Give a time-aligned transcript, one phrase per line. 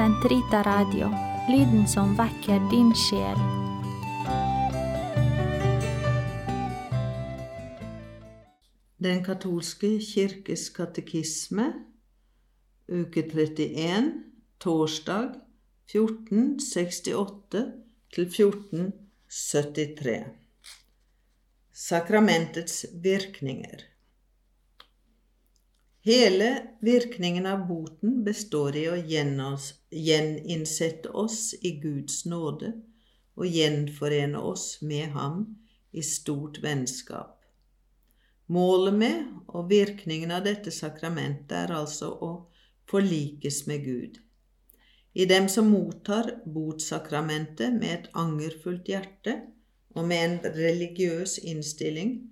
[0.00, 1.08] Sentrita Radio,
[1.48, 3.38] lyden som vekker din sjel.
[8.96, 11.72] Den katolske kirkes katekisme,
[12.88, 14.24] uke 31,
[14.64, 15.36] torsdag
[15.92, 17.60] 1468
[18.16, 20.24] til 1473.
[21.76, 23.99] Sakramentets virkninger.
[26.02, 28.96] Hele virkningen av boten består i å
[29.92, 32.72] gjeninnsette oss i Guds nåde
[33.36, 35.42] og gjenforene oss med Ham
[35.92, 37.36] i stort vennskap.
[38.48, 42.32] Målet med og virkningen av dette sakramentet er altså å
[42.90, 44.18] forlikes med Gud.
[45.12, 49.36] I dem som mottar botsakramentet med et angerfullt hjerte
[49.94, 52.30] og med en religiøs innstilling,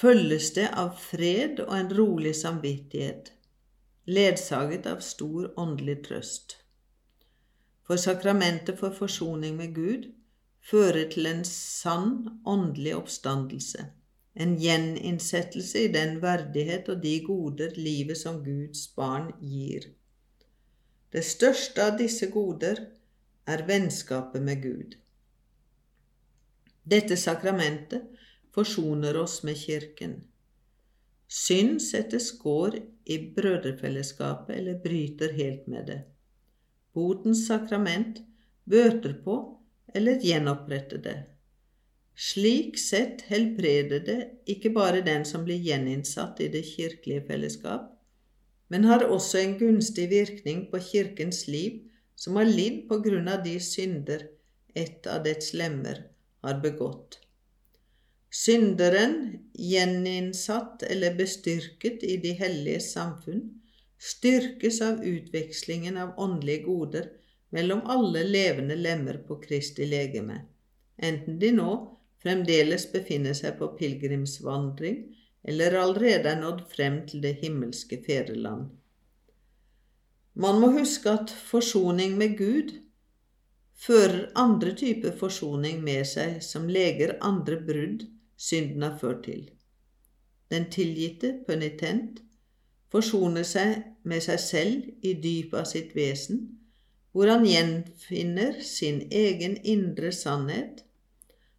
[0.00, 3.32] følges det av fred og en rolig samvittighet,
[4.06, 6.58] ledsaget av stor åndelig trøst.
[7.86, 10.10] For sakramentet for forsoning med Gud
[10.70, 13.90] fører til en sann åndelig oppstandelse
[14.36, 19.88] en gjeninnsettelse i den verdighet og de goder livet som Guds barn gir.
[21.12, 22.82] Det største av disse goder
[23.48, 24.98] er vennskapet med Gud.
[26.84, 28.04] Dette sakramentet
[28.56, 30.16] forsoner oss med Kirken.
[31.28, 36.00] Synd setter skår i brødrefellesskapet eller bryter helt med det.
[36.94, 38.22] Botens sakrament
[38.64, 39.36] bøter på
[39.94, 41.16] eller gjenoppretter det.
[42.16, 47.90] Slik sett helbreder det ikke bare den som blir gjeninnsatt i det kirkelige fellesskap,
[48.72, 51.82] men har også en gunstig virkning på Kirkens liv
[52.16, 54.24] som har lidd på grunn av de synder
[54.74, 56.06] et av dets lemmer
[56.44, 57.20] har begått.
[58.30, 63.44] Synderen, gjeninnsatt eller bestyrket i de helliges samfunn,
[63.98, 67.08] styrkes av utvekslingen av åndelige goder
[67.50, 70.40] mellom alle levende lemmer på Kristi legeme,
[70.98, 71.70] enten de nå
[72.22, 74.98] fremdeles befinner seg på pilegrimsvandring
[75.46, 78.66] eller allerede er nådd frem til det himmelske fedreland.
[80.34, 82.74] Man må huske at forsoning med Gud
[83.86, 88.04] fører andre typer forsoning med seg som leger andre brudd
[88.36, 89.50] synden har ført til.
[90.50, 92.22] Den tilgitte, penitent,
[92.92, 96.44] forsoner seg med seg selv i dypet av sitt vesen,
[97.12, 100.86] hvor han gjenfinner sin egen indre sannhet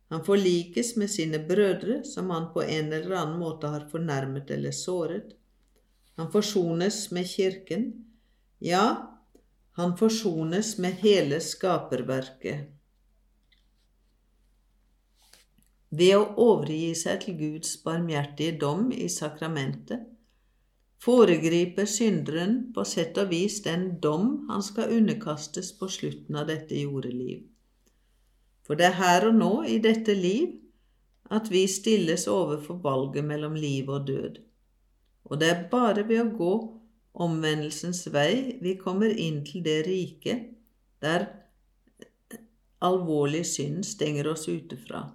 [0.07, 4.71] han forlikes med sine brødre, som han på en eller annen måte har fornærmet eller
[4.71, 5.33] såret.
[6.15, 7.89] Han forsones med Kirken.
[8.63, 8.85] Ja,
[9.71, 12.71] han forsones med hele skaperverket.
[15.89, 20.03] Ved å overgi seg til Guds barmhjertige dom i sakramentet
[21.03, 26.75] foregriper synderen på sett og vis den dom han skal underkastes på slutten av dette
[26.75, 27.45] jordeliv.
[28.67, 30.57] For det er her og nå i dette liv
[31.31, 34.41] at vi stilles overfor valget mellom liv og død.
[35.27, 36.53] Og det er bare ved å gå
[37.23, 40.51] omvendelsens vei vi kommer inn til det riket
[41.03, 41.29] der
[42.83, 45.07] alvorlig synd stenger oss ute fra.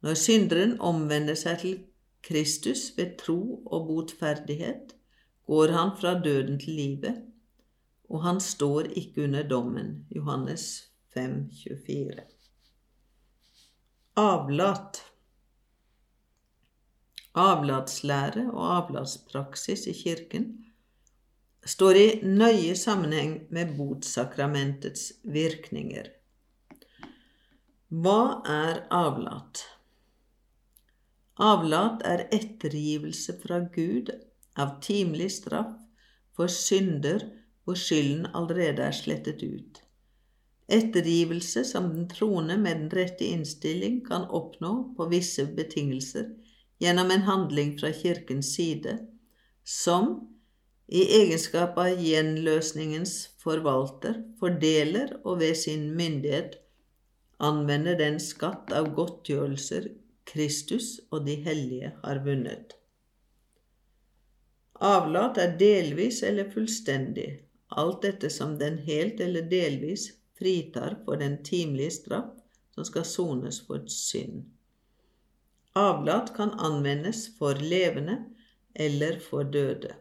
[0.00, 1.80] Når synderen omvender seg til
[2.24, 4.94] Kristus ved tro og botferdighet,
[5.46, 7.20] går han fra døden til livet,
[8.10, 10.06] og han står ikke under dommen.
[10.16, 10.64] Johannes
[11.14, 12.24] 5, 24.
[14.16, 15.02] Avlat.
[17.34, 20.48] Avlatslære og avlatspraksis i Kirken
[21.66, 26.08] står i nøye sammenheng med botsakramentets virkninger.
[27.90, 29.62] Hva er avlat?
[31.40, 34.10] Avlat er ettergivelse fra Gud
[34.60, 35.72] av timelig straff
[36.36, 37.22] for synder
[37.64, 39.78] hvor skylden allerede er slettet ut.
[40.70, 46.28] Ettergivelse som den troende med den rette innstilling kan oppnå på visse betingelser
[46.80, 48.98] gjennom en handling fra Kirkens side,
[49.64, 50.12] som
[50.92, 56.58] i egenskap av gjenløsningens forvalter fordeler og ved sin myndighet
[57.40, 59.88] anvender den skatt av godtgjørelser
[60.30, 62.76] Kristus og de hellige har vunnet.
[64.80, 67.28] Avlat er delvis eller fullstendig,
[67.76, 70.06] alt dette som den helt eller delvis
[70.38, 72.30] fritar for den timelige straff
[72.74, 74.46] som skal sones for synd.
[75.76, 78.16] Avlat kan anvendes for levende
[78.74, 79.92] eller for døde.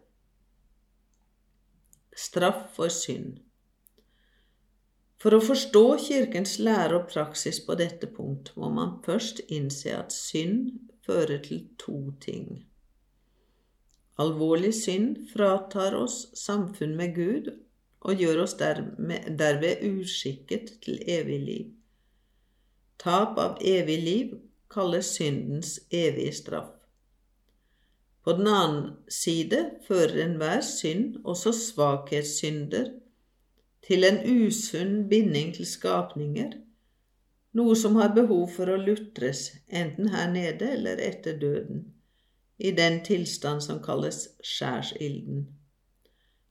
[2.15, 3.37] Straff for synd.
[5.19, 10.15] For å forstå Kirkens lære og praksis på dette punkt må man først innse at
[10.15, 10.69] synd
[11.03, 12.61] fører til to ting.
[14.19, 17.51] Alvorlig synd fratar oss samfunn med Gud
[17.99, 21.67] og gjør oss derved uskikket til evig liv.
[22.99, 24.33] Tap av evig liv
[24.71, 26.71] kalles syndens evige straff.
[28.23, 32.91] På den annen side fører enhver synd, også svakhetssynder,
[33.85, 36.57] til en usunn binding til skapninger,
[37.57, 41.87] noe som har behov for å lutres, enten her nede eller etter døden,
[42.59, 45.47] i den tilstand som kalles skjærsilden.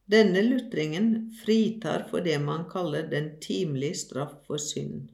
[0.09, 5.11] Denne lutringen fritar for det man kaller den timelige straff for synd.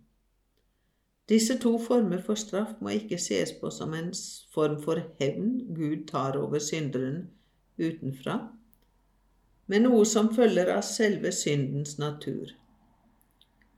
[1.28, 4.12] Disse to former for straff må ikke ses på som en
[4.54, 7.24] form for hevn Gud tar over synderen
[7.80, 8.36] utenfra,
[9.66, 12.52] men noe som følger av selve syndens natur.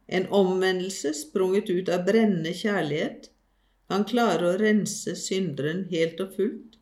[0.06, 3.30] En omvendelse sprunget ut av brennende kjærlighet
[3.90, 6.78] kan klare å rense synderen helt og fullt,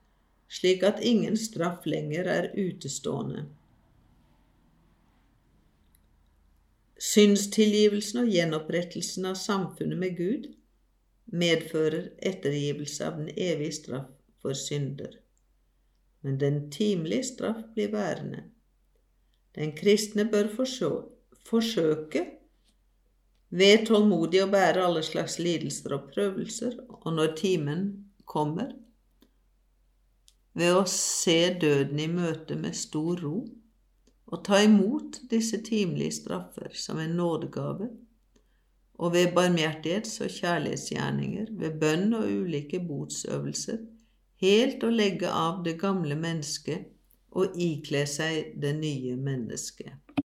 [0.48, 3.46] slik at ingen straff lenger er utestående.
[7.04, 10.46] Synstilgivelsen og gjenopprettelsen av samfunnet med Gud
[11.32, 14.08] medfører ettergivelse av den evige straff
[14.40, 15.18] for synder.
[16.24, 18.44] Men den timelige straff blir værende.
[19.54, 20.48] Den kristne bør
[21.46, 22.24] forsøke
[23.54, 27.84] ved tålmodig å bære alle slags lidelser og prøvelser, og når timen
[28.26, 28.72] kommer,
[30.54, 33.44] ved å se døden i møte med stor ro
[34.24, 37.90] og ta imot disse timelige straffer som en nådegave,
[38.94, 43.82] og ved barmhjertighets- og kjærlighetsgjerninger, ved bønn og ulike botsøvelser,
[44.42, 46.93] helt å legge av det gamle mennesket
[47.34, 50.03] og ikle seg det nye mennesket.